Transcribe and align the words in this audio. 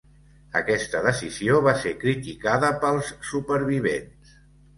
Aquesta 0.59 1.01
decisió 1.07 1.59
va 1.67 1.73
ser 1.81 1.91
criticada 2.05 2.73
pels 2.85 3.13
supervivents. 3.35 4.35